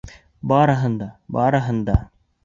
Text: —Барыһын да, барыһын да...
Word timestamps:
—Барыһын 0.51 0.95
да, 1.01 1.09
барыһын 1.37 1.83
да... 1.91 1.99